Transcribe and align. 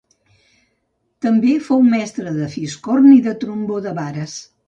També, 1.25 1.51
fou 1.67 1.83
mestre 1.91 2.33
de 2.39 2.49
fiscorn 2.55 3.13
i 3.17 3.21
de 3.29 3.37
trombó 3.45 3.77
de 3.89 3.97
vares. 4.03 4.35